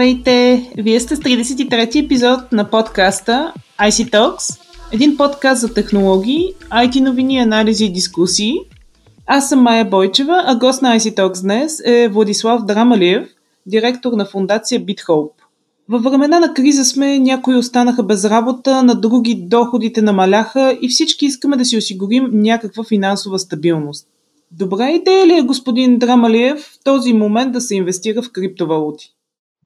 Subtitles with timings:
[0.00, 0.70] Здравейте!
[0.78, 4.60] Вие сте с 33-ти епизод на подкаста IC Talks,
[4.92, 8.54] един подкаст за технологии, IT новини, анализи и дискусии.
[9.26, 13.28] Аз съм Майя Бойчева, а гост на IC Talks днес е Владислав Драмалиев,
[13.66, 15.32] директор на фундация BitHope.
[15.88, 21.26] Във времена на криза сме, някои останаха без работа, на други доходите намаляха и всички
[21.26, 24.06] искаме да си осигурим някаква финансова стабилност.
[24.50, 29.14] Добра идея ли е, господин Драмалиев, в този момент да се инвестира в криптовалути?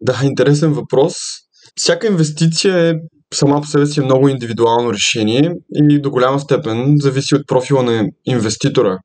[0.01, 1.15] Да, интересен въпрос.
[1.77, 2.95] Всяка инвестиция е
[3.35, 7.83] сама по себе си е много индивидуално решение и до голяма степен зависи от профила
[7.83, 8.99] на инвеститора.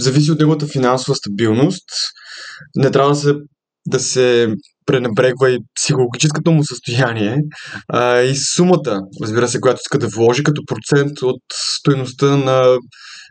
[0.00, 1.84] Зависи от неговата финансова стабилност.
[2.76, 3.34] Не трябва да се,
[3.86, 4.54] да се
[4.86, 7.36] пренебрегва и психологическото му състояние
[7.88, 12.78] а, и сумата, разбира се, която иска да вложи като процент от стоеността на,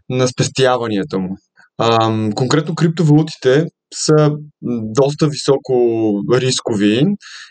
[0.09, 1.29] на спестяванията му.
[1.77, 4.31] А, конкретно криптовалутите са
[4.83, 5.73] доста високо
[6.33, 7.05] рискови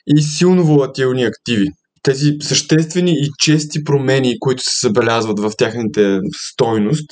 [0.06, 1.66] и силно волатилни активи.
[2.02, 6.18] Тези съществени и чести промени, които се забелязват в тяхните
[6.50, 7.10] стойност,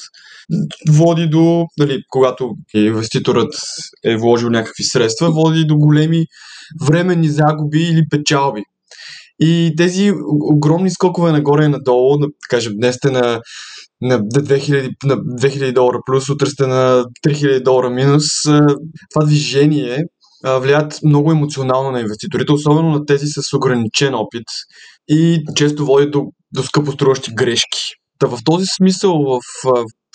[0.91, 3.55] води до, нали, когато инвеститорът
[4.05, 6.25] е вложил някакви средства, води до големи
[6.87, 8.63] временни загуби или печалби.
[9.41, 10.13] И тези
[10.53, 13.41] огромни скокове нагоре и надолу, да кажем, днес сте на
[14.01, 18.25] на 2000, на 2000 долара плюс, утре сте на 3000 долара минус.
[19.15, 19.99] Това движение
[20.45, 24.47] влияят много емоционално на инвеститорите, особено на тези с ограничен опит
[25.09, 27.81] и често води до, до скъпоструващи грешки.
[28.19, 29.41] Та в този смисъл, в,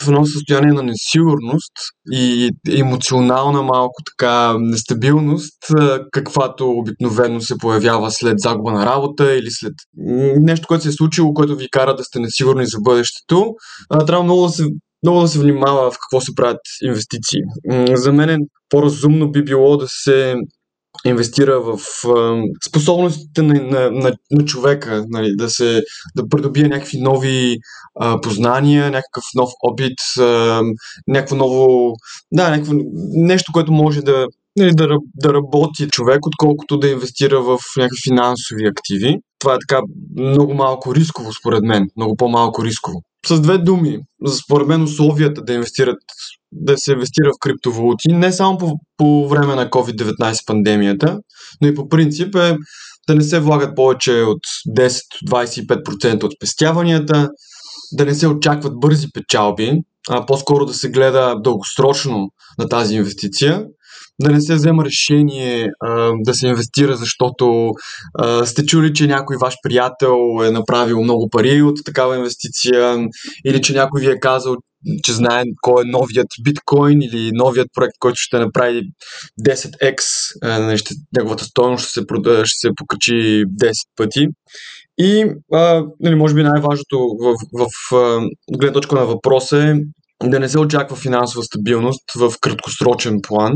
[0.03, 1.73] в едно състояние на несигурност
[2.11, 5.57] и емоционална малко така нестабилност,
[6.11, 9.73] каквато обикновено се появява след загуба на работа или след
[10.38, 13.53] нещо, което се е случило, което ви кара да сте несигурни за бъдещето,
[14.07, 14.66] трябва много да се
[15.03, 17.39] много да се внимава в какво се правят инвестиции.
[17.94, 20.35] За мен по-разумно би било да се
[21.06, 21.80] инвестира в
[22.68, 25.84] способностите на, на, на, на човека, нали, да се
[26.16, 27.57] да придобие някакви нови
[28.00, 30.62] а, познания, някакъв нов опит, а,
[31.07, 31.94] някакво ново,
[32.31, 32.74] да, някакво,
[33.13, 38.66] нещо, което може да, нали, да, да работи човек, отколкото да инвестира в някакви финансови
[38.68, 39.18] активи.
[39.40, 39.81] Това е така
[40.18, 43.01] много малко рисково, според мен, много по-малко рисково.
[43.27, 43.99] С две думи,
[44.43, 45.97] според мен условията да инвестират
[46.51, 51.19] да се инвестира в криптовалути, не само по, по време на COVID-19 пандемията,
[51.61, 52.57] но и по принцип е
[53.07, 54.39] да не се влагат повече от
[54.77, 57.29] 10-25% от спестяванията,
[57.93, 59.73] да не се очакват бързи печалби,
[60.09, 63.65] а по-скоро да се гледа дългосрочно на тази инвестиция
[64.19, 67.72] да не се взема решение а, да се инвестира, защото
[68.19, 73.07] а, сте чули, че някой ваш приятел е направил много пари от такава инвестиция
[73.45, 74.55] или че някой ви е казал,
[75.03, 78.81] че знае кой е новият биткоин или новият проект, който ще направи
[79.47, 80.01] 10x,
[80.44, 82.05] а, ще, неговата стоеност ще се,
[82.44, 84.27] ще се покачи 10 пъти.
[84.97, 89.75] И, а, нали, може би най-важното в, в, в гледна точка на въпроса е
[90.23, 93.53] да не се очаква финансова стабилност в краткосрочен план.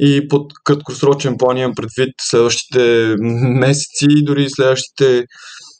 [0.00, 3.14] И под краткосрочен план имам предвид следващите
[3.60, 5.24] месеци и дори следващите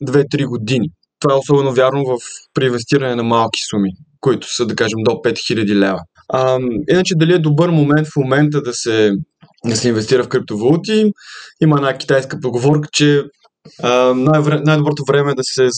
[0.04, 0.88] 2-3 години.
[1.20, 2.16] Това е особено вярно в
[2.54, 6.00] при инвестиране на малки суми, които са, да кажем, до 5000 лева.
[6.28, 6.58] А,
[6.90, 9.12] иначе, дали е добър момент в момента да се,
[9.66, 11.12] да се инвестира в криптовалути?
[11.62, 13.22] Има една китайска поговорка, че
[14.14, 15.68] най- най-доброто време да се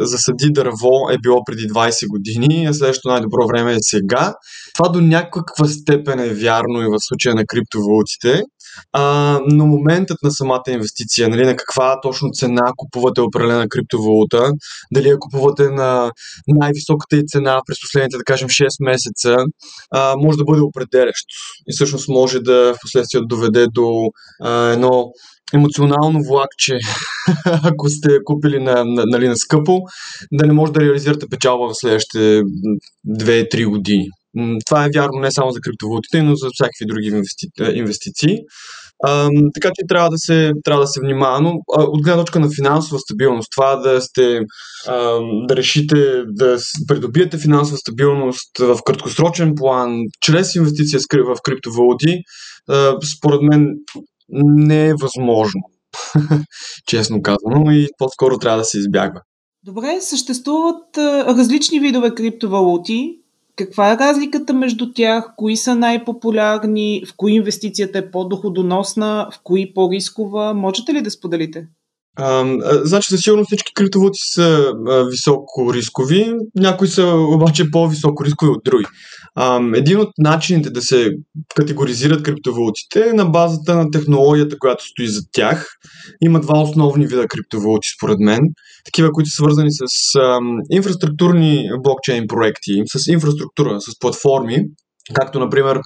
[0.00, 4.34] засади дърво е било преди 20 години, а следващото най-добро време е сега.
[4.74, 8.42] Това до някаква степен е вярно и в случая на криптовалутите,
[8.92, 14.50] а, но моментът на самата инвестиция, нали, на каква точно цена купувате определена криптовалута,
[14.94, 16.10] дали я купувате на
[16.46, 19.36] най-високата и цена през последните, да кажем, 6 месеца,
[19.90, 21.34] а, може да бъде определящо.
[21.68, 24.02] И всъщност може да в последствие доведе до
[24.42, 25.04] а, едно
[25.54, 26.78] емоционално влакче,
[27.44, 29.80] ако сте купили на, на, нали, на скъпо,
[30.32, 32.42] да не може да реализирате печалба в следващите
[33.08, 34.06] 2-3 години.
[34.66, 37.46] Това е вярно не само за криптовалутите, но за всякакви други инвести...
[37.74, 38.38] инвестиции.
[39.04, 41.40] А, така че трябва да се, трябва да се внимава.
[41.40, 44.40] Но а, от гледна точка на финансова стабилност, това да сте
[44.88, 46.58] а, да решите да
[46.88, 52.18] придобиете финансова стабилност в краткосрочен план, чрез инвестиция в криптовалути,
[52.68, 53.66] а, според мен
[54.28, 55.60] не е възможно.
[56.86, 59.20] Честно казано, и по-скоро трябва да се избягва.
[59.64, 63.18] Добре, съществуват различни видове криптовалути.
[63.56, 65.32] Каква е разликата между тях?
[65.36, 67.02] Кои са най-популярни?
[67.06, 69.28] В кои инвестицията е по-доходоносна?
[69.32, 70.54] В кои по-рискова?
[70.54, 71.68] Можете ли да споделите?
[72.20, 72.44] А,
[72.84, 78.60] значи, със сигурност всички криптовалути са а, високо рискови, някои са обаче по-високо рискови от
[78.64, 78.84] други.
[79.34, 81.10] А, един от начините да се
[81.54, 85.66] категоризират криптовалутите е на базата на технологията, която стои зад тях.
[86.24, 88.40] Има два основни вида криптовалути, според мен.
[88.84, 89.84] Такива, които са свързани с
[90.18, 90.38] а,
[90.70, 94.64] инфраструктурни блокчейн проекти, с инфраструктура, с платформи,
[95.14, 95.80] както например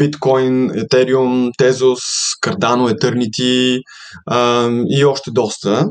[0.00, 2.00] Bitcoin, Ethereum, Tezos,
[2.44, 3.80] Cardano, Eternity
[4.26, 5.86] а, и още доста.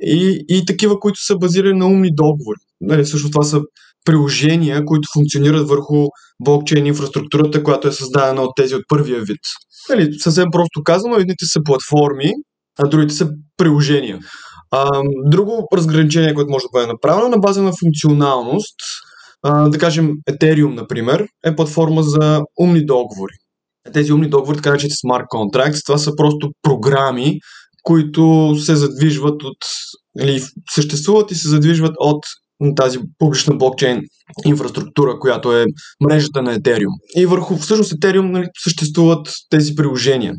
[0.00, 2.58] И, и такива, които са базирани на умни договори.
[2.80, 3.60] Нали, също това са
[4.04, 6.06] приложения, които функционират върху
[6.44, 9.40] блокчейн инфраструктурата, която е създадена от тези от първия вид.
[9.88, 12.32] Нали, съвсем просто казано, едните са платформи,
[12.78, 14.18] а другите са приложения.
[14.70, 18.76] А, друго разграничение, което може да бъде направено на база на функционалност,
[19.44, 23.32] да кажем, Ethereum, например, е платформа за умни договори.
[23.92, 27.38] Тези умни договори, така наречените smart contracts, това са просто програми,
[27.82, 29.56] които се задвижват от,
[30.20, 32.24] или съществуват и се задвижват от
[32.76, 34.00] тази публична блокчейн
[34.46, 35.64] инфраструктура, която е
[36.00, 36.92] мрежата на Ethereum.
[37.16, 40.34] И върху всъщност Ethereum нали, съществуват тези приложения.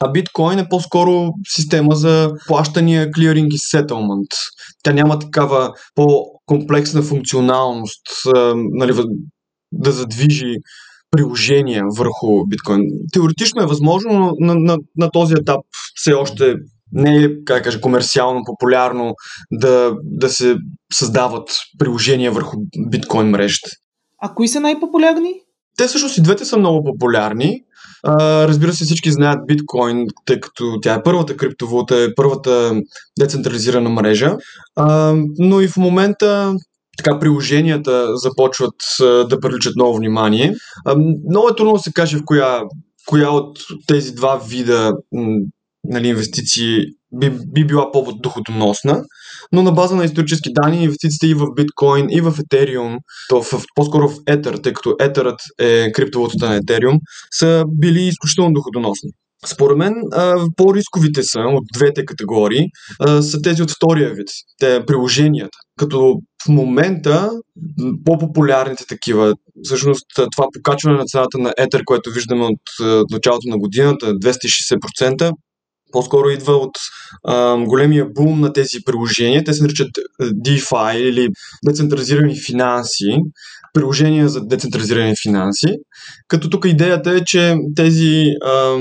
[0.00, 4.28] А биткоин е по-скоро система за плащания, клиринг и сетълмент.
[4.82, 5.72] Тя няма такава
[6.46, 8.02] по-комплексна функционалност,
[8.54, 8.92] нали,
[9.72, 10.54] да задвижи
[11.10, 12.80] приложения върху биткоин.
[13.12, 15.60] Теоретично е възможно, но на, на, на този етап
[15.94, 16.54] все още
[16.92, 19.14] не е, как кажа, комерциално популярно
[19.52, 20.56] да, да се
[20.92, 22.56] създават приложения върху
[22.90, 23.70] биткоин мрежите.
[24.22, 25.32] А кои са най-популярни?
[25.78, 27.60] Те всъщност и двете са много популярни.
[28.02, 32.80] А, разбира се, всички знаят биткоин, тъй като тя е първата криптовалута, е първата
[33.18, 34.36] децентрализирана мрежа.
[34.76, 36.54] А, но и в момента
[36.98, 40.54] така приложенията започват да привличат ново внимание.
[40.84, 40.96] А,
[41.28, 42.60] много е трудно да се каже в коя,
[43.06, 44.92] коя от тези два вида
[45.84, 46.78] нали, инвестиции
[47.12, 49.04] би, би била по-доходоносна,
[49.52, 52.96] но на база на исторически данни инвестициите и в биткоин, и в Ethereum,
[53.28, 56.98] то в, по-скоро в Ether, тъй като Etherът е криптовалутата на Ethereum,
[57.30, 59.10] са били изключително доходоносни.
[59.46, 59.94] Според мен
[60.56, 62.64] по-рисковите са от двете категории
[63.20, 64.28] са тези от втория вид,
[64.58, 65.58] те приложенията.
[65.78, 66.14] Като
[66.46, 67.30] в момента
[68.04, 72.60] по-популярните такива, всъщност това покачване на цената на Ether, което виждаме от
[73.10, 75.32] началото на годината, 260%,
[75.92, 76.70] по-скоро идва от
[77.24, 79.44] а, големия бум на тези приложения.
[79.44, 79.90] Те се наричат
[80.22, 81.28] DeFi или
[81.66, 83.16] децентрализирани финанси,
[83.74, 85.68] приложения за децентрализирани финанси.
[86.28, 88.76] Като тук идеята е, че тези а,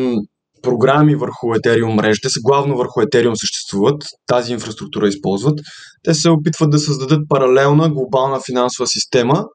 [0.61, 5.59] програми върху Ethereum мрежите са главно върху Ethereum съществуват, тази инфраструктура използват.
[6.03, 9.45] Те се опитват да създадат паралелна глобална финансова система,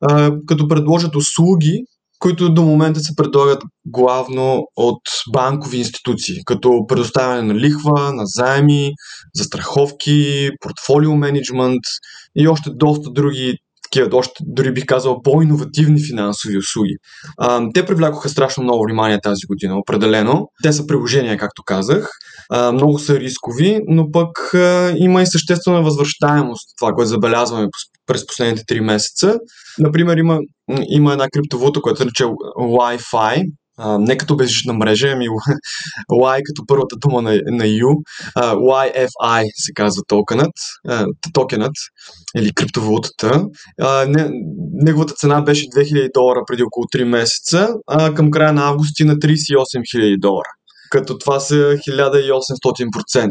[0.00, 1.82] а, като предложат услуги,
[2.18, 5.00] които до момента се предлагат главно от
[5.32, 8.92] банкови институции, като предоставяне на лихва, на заеми,
[9.34, 11.82] застраховки, портфолио менеджмент
[12.36, 13.58] и още доста други
[13.90, 16.96] такива, още дори бих казал, по-инновативни финансови услуги.
[17.38, 20.48] А, те привлякоха страшно много внимание тази година, определено.
[20.62, 22.08] Те са приложения, както казах.
[22.50, 27.68] А, много са рискови, но пък а, има и съществена възвръщаемост, това, което забелязваме
[28.06, 29.38] през последните 3 месеца.
[29.78, 30.38] Например, има,
[30.88, 32.24] има една криптовалута, която се нарича
[32.58, 33.42] Wi-Fi,
[33.80, 35.28] Uh, не като безжична мрежа, ами
[36.10, 37.94] Y като първата дума на, на U.
[38.36, 40.52] Uh, YFI се казва токенът,
[40.88, 41.72] uh, токенът
[42.36, 43.44] или криптовалутата.
[43.82, 44.30] Uh, не,
[44.72, 49.14] неговата цена беше 2000 долара преди около 3 месеца, а към края на август на
[49.14, 49.54] 38
[49.96, 50.55] 000 долара
[50.90, 53.28] като това са 1800%.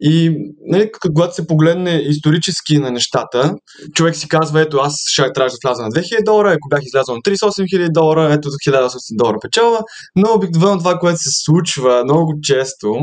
[0.00, 3.54] И нали, когато се погледне исторически на нещата,
[3.94, 7.14] човек си казва, ето аз ще трябва да вляза на 2000 долара, ако бях излязъл
[7.14, 9.80] на 38 000 долара, ето за 1800 долара печала,
[10.16, 12.94] но обикновено това, което се случва много често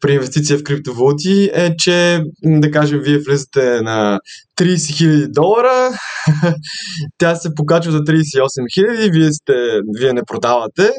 [0.00, 4.20] при инвестиция в криптовалути е, че, да кажем, вие влизате на
[4.60, 5.90] 30 000 долара,
[7.18, 8.38] тя се покачва за 38
[8.78, 10.90] 000, вие, сте, вие не продавате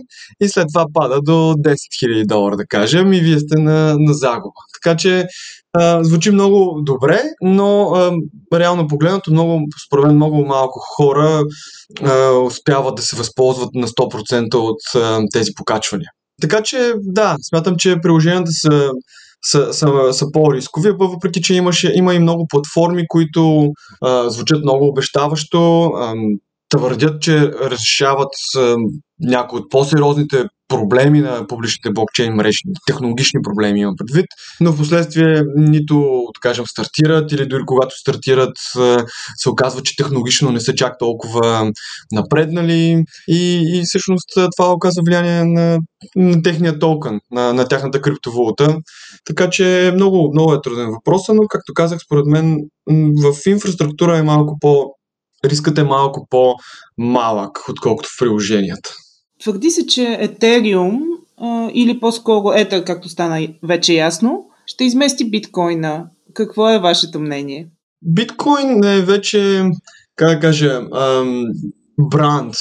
[0.41, 1.74] и след това пада до 10
[2.05, 4.60] 000 долара, да кажем, и вие сте на, на загуба.
[4.81, 5.27] Така че
[5.74, 8.12] а, звучи много добре, но а,
[8.60, 11.43] реално погледнато, много, според мен много малко хора
[12.03, 16.10] а, успяват да се възползват на 100% от а, тези покачвания.
[16.42, 18.90] Така че, да, смятам, че приложенията са,
[19.46, 23.68] са, са, са по-рискови, въпреки че имаше, има и много платформи, които
[24.02, 26.14] а, звучат много обещаващо, а,
[26.70, 28.76] твърдят, че решават а,
[29.22, 34.25] някои от по-сериозните проблеми на публичните блокчейн мрежи, технологични проблеми имам предвид,
[34.62, 35.96] но в последствие нито,
[36.36, 38.58] да кажем, стартират или дори когато стартират
[39.36, 41.72] се оказва, че технологично не са чак толкова
[42.12, 45.80] напреднали и, и всъщност това оказва влияние на,
[46.16, 48.78] на техния токен, на, на тяхната криптовалута.
[49.25, 52.58] Така че много, много е труден въпрос, но както казах, според мен
[53.24, 54.86] в инфраструктура е малко по
[55.46, 58.90] рискът е малко по-малък, отколкото в приложенията.
[59.41, 61.00] Твърди се, че Ethereum
[61.74, 66.05] или по-скоро Ether, както стана вече ясно, ще измести биткоина.
[66.33, 67.67] Какво е вашето мнение?
[68.01, 69.63] Биткоин е вече,
[70.15, 70.81] как да кажа,
[72.00, 72.53] бранд,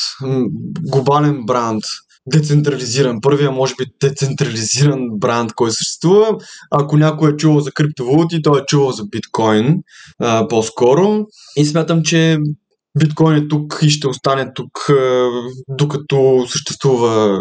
[0.91, 1.83] глобален бранд,
[2.27, 3.21] децентрализиран.
[3.21, 6.37] Първия, може би, децентрализиран бранд, който съществува.
[6.71, 9.77] Ако някой е чувал за криптовалути, той е чувал за биткоин
[10.49, 11.27] по-скоро.
[11.57, 12.39] И смятам, че
[12.99, 14.89] биткоин е тук и ще остане тук,
[15.69, 17.39] докато съществува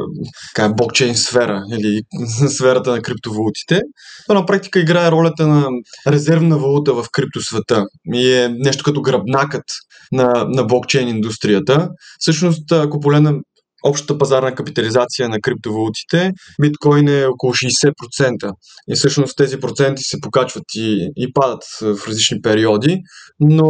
[0.55, 2.01] така, блокчейн сфера или
[2.49, 3.81] сферата на криптовалутите.
[4.27, 5.67] Това на практика играе ролята на
[6.07, 9.63] резервна валута в криптосвета и е нещо като гръбнакът
[10.11, 11.89] на, на блокчейн индустрията.
[12.19, 13.39] Всъщност, ако погледнем
[13.83, 16.31] общата пазарна капитализация на криптовалутите,
[16.61, 18.51] биткоин е около 60%.
[18.89, 22.97] И всъщност тези проценти се покачват и, и падат в различни периоди,
[23.39, 23.69] но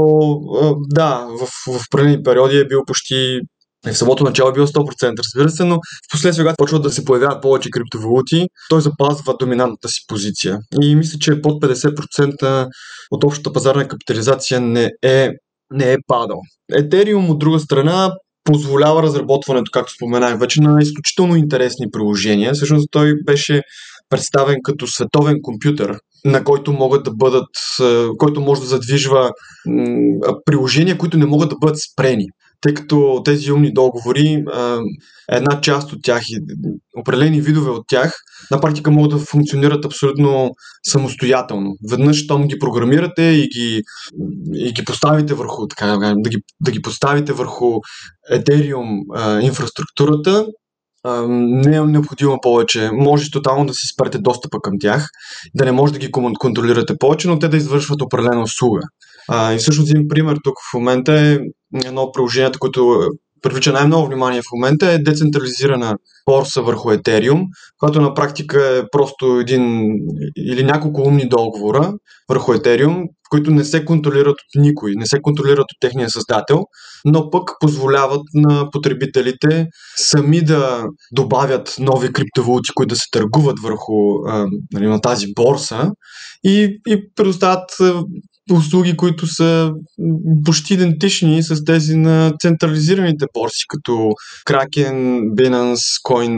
[0.90, 3.40] да, в, в определени периоди е бил почти
[3.86, 7.06] в самото начало е бил 100%, разбира се, но в последствие, когато почват да се
[7.06, 10.60] появяват повече криптовалути, той запазва доминантната си позиция.
[10.82, 12.68] И мисля, че под 50%
[13.12, 15.30] от общата пазарна капитализация не е,
[15.74, 16.40] не е падал.
[16.74, 18.12] Етериум, от друга страна,
[18.52, 22.54] позволява разработването, както споменах вече, на изключително интересни приложения.
[22.54, 23.62] Всъщност той беше
[24.10, 27.50] представен като световен компютър, на който могат да бъдат,
[28.18, 29.32] който може да задвижва
[30.46, 32.26] приложения, които не могат да бъдат спрени
[32.62, 34.44] тъй като тези умни договори,
[35.32, 36.40] една част от тях и
[37.00, 38.14] определени видове от тях,
[38.52, 40.52] на практика могат да функционират абсолютно
[40.90, 41.76] самостоятелно.
[41.92, 43.82] Веднъж, щом ги програмирате и ги,
[44.54, 45.86] и ги поставите върху, така
[46.18, 47.66] да ги, да ги поставите върху
[48.34, 50.46] Ethereum инфраструктурата,
[51.30, 52.90] не е необходимо повече.
[52.94, 55.08] Може тотално да си спрете достъпа към тях,
[55.56, 58.82] да не може да ги контролирате повече, но те да извършват определена услуга.
[59.54, 61.38] И всъщност един пример тук в момента е
[61.86, 63.10] едно от приложенията, което
[63.42, 65.96] привлича най-много внимание в момента е децентрализирана
[66.30, 67.44] борса върху Ethereum,
[67.78, 69.92] която на практика е просто един
[70.38, 71.94] или няколко умни договора
[72.30, 76.64] върху Ethereum, които не се контролират от никой, не се контролират от техния създател,
[77.06, 80.86] но пък позволяват на потребителите сами да
[81.16, 83.94] добавят нови криптовалути, които да се търгуват върху
[84.28, 85.92] а, нали, на тази борса
[86.44, 87.70] и, и предоставят
[88.54, 89.72] услуги, които са
[90.46, 94.10] почти идентични с тези на централизираните борси, като
[94.48, 96.38] Kraken, Binance, Coin,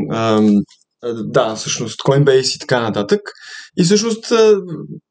[1.23, 3.19] да, всъщност Coinbase и така нататък.
[3.79, 4.33] И всъщност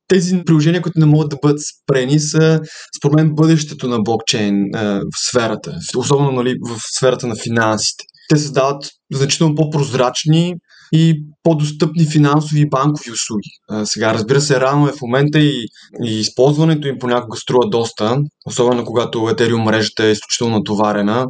[0.09, 2.61] тези приложения, които не могат да бъдат спрени, са
[2.99, 8.05] според мен бъдещето на блокчейн в сферата, особено нали, в сферата на финансите.
[8.29, 10.55] Те създават значително по-прозрачни
[10.93, 13.51] и по-достъпни финансови и банкови услуги.
[13.85, 15.67] Сега, разбира се, рано е в момента и,
[16.05, 18.17] и използването им понякога струва доста,
[18.47, 21.27] особено когато Ethereum мрежата е изключително натоварена,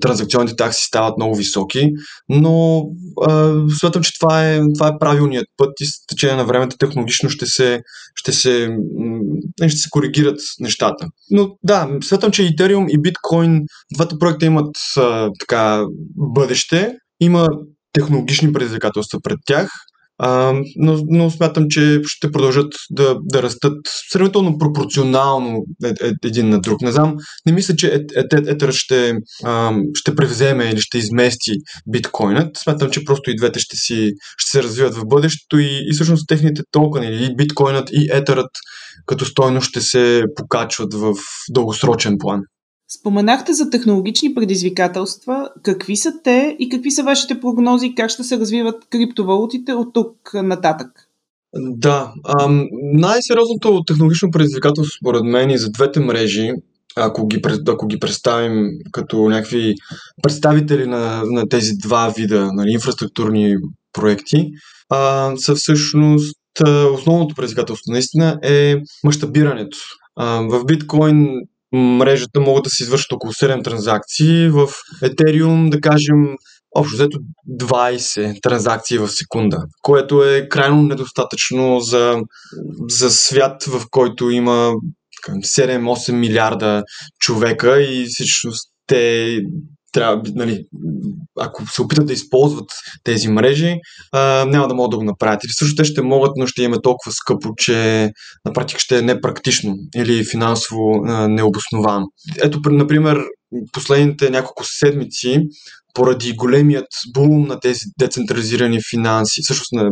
[0.00, 1.90] транзакционните такси стават много високи,
[2.28, 2.84] но
[3.22, 7.30] а, смятам, че това е, това е правилният път и с течение на времето технологично
[7.30, 7.80] ще се,
[8.14, 8.68] ще се,
[9.68, 11.06] ще се коригират нещата.
[11.30, 13.62] Но да, смятам, че Ethereum и Bitcoin,
[13.94, 15.84] двата проекта имат а, така
[16.16, 17.48] бъдеще, има
[17.94, 19.70] технологични предизвикателства пред тях,
[20.18, 23.78] а, но, но смятам, че ще продължат да, да растат
[24.10, 26.80] сравнително пропорционално е, е, един на друг.
[26.80, 29.14] Не знам, не мисля, че Етер ще,
[29.94, 31.52] ще превземе или ще измести
[31.86, 32.56] биткоинът.
[32.56, 36.28] Смятам, че просто и двете ще, си, ще се развиват в бъдещето и, и всъщност
[36.28, 38.50] техните токени, и биткоинът, и етерът
[39.06, 41.14] като стойност ще се покачват в
[41.50, 42.40] дългосрочен план.
[43.00, 45.48] Споменахте за технологични предизвикателства.
[45.62, 50.16] Какви са те и какви са вашите прогнози как ще се развиват криптовалутите от тук
[50.34, 50.88] нататък?
[51.56, 56.50] Да, ам, най-сериозното технологично предизвикателство според мен и за двете мрежи,
[56.96, 59.74] ако ги, ако ги представим като някакви
[60.22, 63.54] представители на, на тези два вида нали, инфраструктурни
[63.92, 64.50] проекти,
[64.90, 66.36] а, са всъщност
[66.94, 69.78] основното предизвикателство наистина е мащабирането.
[70.20, 71.28] В биткоин
[71.74, 74.48] мрежата могат да се извършат около 7 транзакции.
[74.48, 74.68] В
[75.02, 76.36] Ethereum, да кажем,
[76.76, 77.18] общо взето
[77.60, 82.16] 20 транзакции в секунда, което е крайно недостатъчно за,
[82.88, 84.72] за свят, в който има
[85.28, 86.82] 7-8 милиарда
[87.20, 88.48] човека и всичко
[88.86, 89.38] те
[89.94, 90.64] трябва, нали,
[91.40, 92.70] ако се опитат да използват
[93.04, 93.74] тези мрежи,
[94.12, 95.44] а, няма да могат да го направят.
[95.44, 98.10] Или също те ще могат, но ще им е толкова скъпо, че
[98.44, 102.06] на практика ще е непрактично или финансово а, необосновано.
[102.42, 103.18] Ето, например,
[103.72, 105.38] последните няколко седмици
[105.94, 109.90] поради големият бум на тези децентрализирани финанси, всъщност на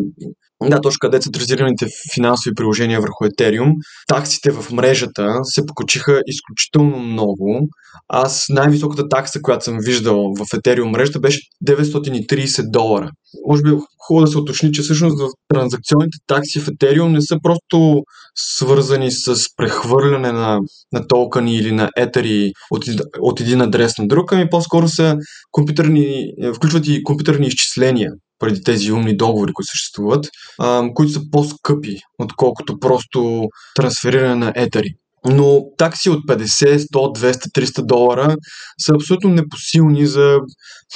[0.69, 3.73] да, точка децентрализираните финансови приложения върху Ethereum,
[4.09, 7.69] таксите в мрежата се покочиха изключително много.
[8.09, 13.11] Аз най-високата такса, която съм виждал в Ethereum мрежата беше 930 долара.
[13.49, 17.23] Може би е хубаво да се уточни, че всъщност в транзакционните такси в Ethereum не
[17.23, 18.03] са просто
[18.35, 20.61] свързани с прехвърляне на,
[20.93, 22.85] на токени или на етери от,
[23.21, 25.17] от един адрес на друг, ами по-скоро са
[25.51, 26.27] компютърни,
[26.57, 28.11] включват и компютърни изчисления
[28.43, 30.27] преди тези умни договори, които съществуват,
[30.59, 34.89] а, които са по-скъпи, отколкото просто трансфериране на етери.
[35.25, 36.87] Но такси от 50, 100,
[37.19, 38.37] 200, 300 долара
[38.79, 40.39] са абсолютно непосилни за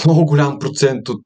[0.04, 1.22] много голям процент от,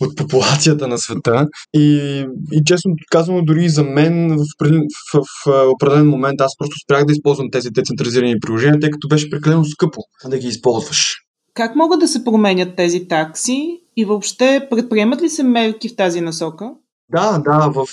[0.00, 1.46] от популацията на света.
[1.74, 4.66] И, и честно казвам, дори за мен в,
[5.12, 9.30] в, в определен момент аз просто спрях да използвам тези децентрализирани приложения, тъй като беше
[9.30, 11.25] прекалено скъпо да ги използваш.
[11.56, 16.20] Как могат да се променят тези такси и въобще предприемат ли се мерки в тази
[16.20, 16.70] насока?
[17.12, 17.86] Да, да, в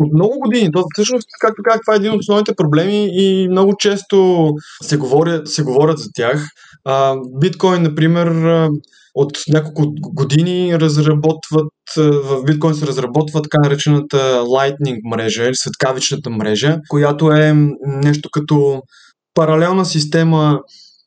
[0.00, 0.72] в много години.
[0.72, 4.48] То, всъщност, както казах, това е един от основните проблеми и много често
[4.82, 6.46] се говорят, се говорят за тях.
[6.84, 8.28] А, биткоин, например,
[9.14, 16.78] от няколко години разработват, в биткоин се разработва така наречената Lightning мрежа или светкавичната мрежа,
[16.88, 17.54] която е
[17.86, 18.82] нещо като
[19.34, 20.60] паралелна система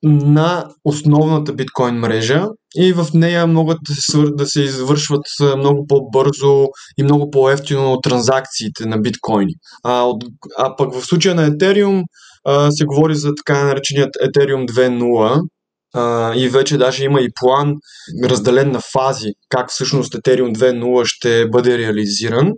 [0.04, 5.26] на основната биткоин мрежа и в нея могат да се, да се извършват
[5.58, 9.54] много по-бързо и много по-ефтино транзакциите на биткоини.
[9.84, 10.24] А, от,
[10.58, 12.04] а пък в случая на Ethereum
[12.46, 15.42] а, се говори за така нареченият Ethereum 2.0
[15.94, 17.74] а, и вече даже има и план
[18.24, 22.52] разделен на фази как всъщност Ethereum 2.0 ще бъде реализиран.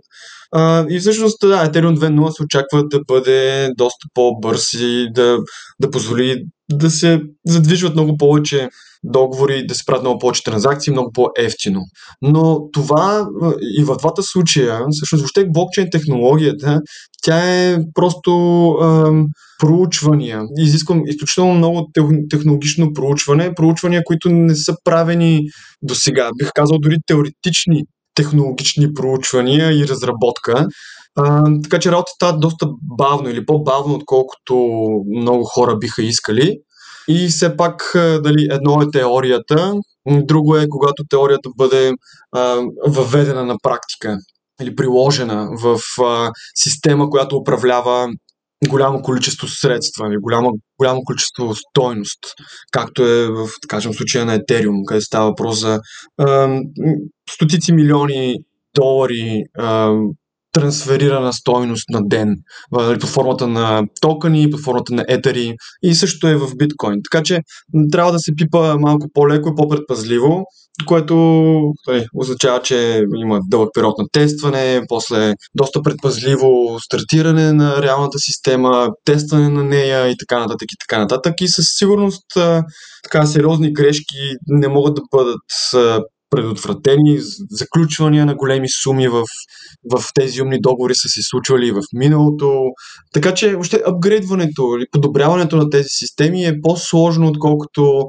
[0.52, 5.38] А, и всъщност, да, Ethereum 2.0 се очаква да бъде доста по-бърз и да,
[5.80, 8.68] да позволи да се задвижват много повече
[9.04, 11.80] договори, да се правят много повече транзакции, много по-ефтино.
[12.22, 13.28] Но това
[13.78, 16.80] и в двата случая, всъщност въобще блокчейн технологията,
[17.22, 18.30] тя е просто
[18.82, 19.24] ем,
[19.58, 20.42] проучвания.
[20.58, 21.88] Изисквам изключително много
[22.30, 25.42] технологично проучване, проучвания, които не са правени
[25.82, 26.30] до сега.
[26.38, 27.82] Бих казал дори теоретични
[28.14, 30.66] технологични проучвания и разработка.
[31.62, 34.54] Така че работата става доста бавно или по-бавно, отколкото
[35.16, 36.56] много хора биха искали.
[37.08, 39.74] И все пак, дали едно е теорията,
[40.08, 41.92] друго е когато теорията бъде
[42.32, 44.16] а, въведена на практика
[44.62, 48.08] или приложена в а, система, която управлява
[48.68, 52.18] голямо количество средства, голямо, голямо количество стойност,
[52.72, 55.80] както е в, кажем, случая на Ethereum, където става въпрос за
[56.18, 56.60] а,
[57.30, 58.34] стотици милиони
[58.74, 59.92] долари а,
[60.58, 62.36] трансферирана стойност на ден
[62.72, 67.00] нали, под формата на токени, под формата на етери и също е в биткоин.
[67.10, 67.40] Така че
[67.92, 70.44] трябва да се пипа малко по-леко и по-предпазливо,
[70.86, 71.14] което
[71.88, 78.88] нали, означава, че има дълъг период на тестване, после доста предпазливо стартиране на реалната система,
[79.04, 81.40] тестване на нея и така нататък и така нататък.
[81.40, 82.24] И със сигурност
[83.02, 85.40] така сериозни грешки не могат да бъдат
[86.30, 87.18] предотвратени
[87.50, 89.24] заключвания на големи суми в,
[89.92, 92.62] в тези умни договори са се случвали в миналото.
[93.12, 98.02] Така че въобще апгрейдването или подобряването на тези системи е по-сложно, отколкото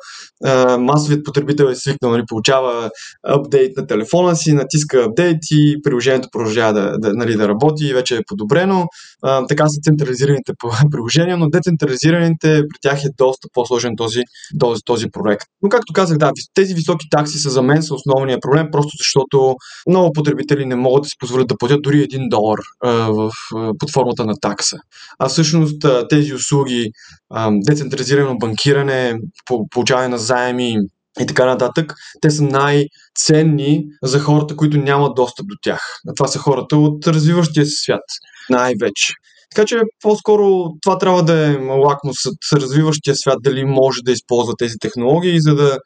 [0.45, 2.89] а, масовият потребител е свикнал, нали, получава
[3.27, 7.93] апдейт на телефона си, натиска апдейт и приложението продължава да, да, нали, да работи и
[7.93, 8.88] вече е подобрено.
[9.23, 10.53] А, така са централизираните
[10.91, 14.21] приложения, но децентрализираните при тях е доста по-сложен този,
[14.60, 15.45] този, този проект.
[15.62, 19.56] Но както казах, да, тези високи такси са за мен са основния проблем, просто защото
[19.89, 23.72] много потребители не могат да си позволят да платят дори един долар а, в, а,
[23.80, 24.78] под формата на такса.
[25.19, 26.89] А всъщност а, тези услуги,
[27.30, 30.76] а, децентрализирано банкиране, по, получаване на заеми
[31.19, 35.82] и така нататък, те са най-ценни за хората, които нямат достъп до тях.
[36.15, 38.04] Това са хората от развиващия се свят
[38.50, 39.13] най-вече.
[39.56, 44.54] Така че по-скоро това трябва да е лакмус с развиващия свят, дали може да използва
[44.58, 45.78] тези технологии, за да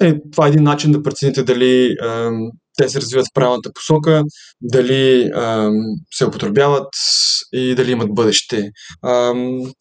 [0.00, 2.30] е, това е един начин да прецените дали е,
[2.76, 4.22] те се развиват в правилната посока,
[4.62, 5.30] дали е,
[6.14, 6.88] се употребяват
[7.52, 8.58] и дали имат бъдеще.
[8.58, 8.70] Е,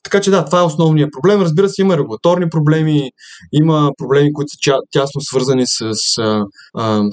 [0.04, 1.42] така че да, това е основният проблем.
[1.42, 3.10] Разбира се, има регулаторни проблеми,
[3.54, 5.92] има проблеми, които са тясно свързани с, е,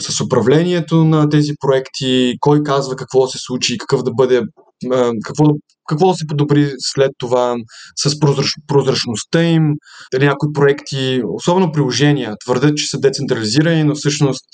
[0.01, 4.43] с управлението на тези проекти, кой казва какво се случи, какъв да бъде
[5.25, 5.45] какво,
[5.89, 7.57] какво да се подобри след това
[7.97, 9.63] с прозрач, прозрачността им,
[10.13, 14.47] дали някои проекти, особено приложения, твърдят, че са децентрализирани, но всъщност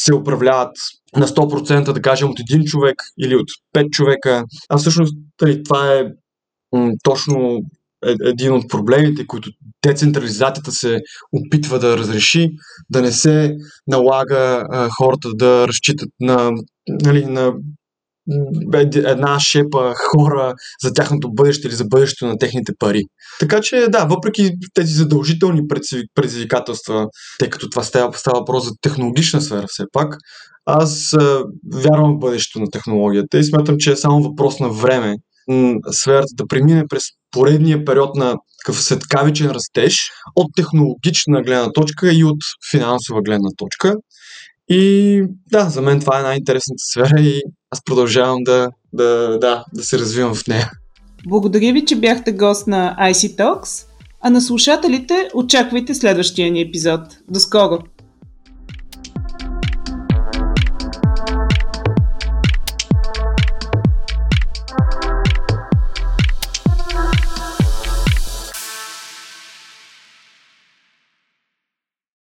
[0.00, 0.76] се управляват
[1.16, 4.44] на 100%, да кажем, от един човек или от 5 човека.
[4.68, 6.04] А всъщност дали, това е
[6.72, 7.58] м- точно
[8.06, 9.50] е, един от проблемите, които
[9.86, 11.00] децентрализацията се
[11.32, 12.50] опитва да разреши,
[12.90, 16.50] да не се налага а, хората да разчитат на,
[16.88, 17.52] нали, на
[18.94, 23.02] една шепа хора за тяхното бъдеще или за бъдещето на техните пари.
[23.40, 25.60] Така че да, въпреки тези задължителни
[26.14, 27.06] предизвикателства,
[27.38, 30.16] тъй като това става, въпрос за технологична сфера все пак,
[30.66, 31.16] аз
[31.74, 35.14] вярвам в бъдещето на технологията и смятам, че е само въпрос на време
[35.90, 38.34] сферата да премине през поредния период на
[38.64, 42.38] такъв светкавичен растеж от технологична гледна точка и от
[42.70, 43.94] финансова гледна точка.
[44.68, 47.42] И да, за мен това е най-интересната сфера и
[47.74, 50.70] аз продължавам да, да, да, да се развивам в нея.
[51.26, 53.86] Благодаря ви, че бяхте гост на IC Talks,
[54.20, 57.00] а на слушателите очаквайте следващия ни епизод.
[57.28, 57.78] До скоро!